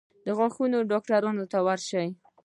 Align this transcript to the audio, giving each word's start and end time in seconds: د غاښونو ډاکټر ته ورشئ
د 0.25 0.27
غاښونو 0.37 0.79
ډاکټر 0.91 1.23
ته 1.51 1.59
ورشئ 1.67 2.09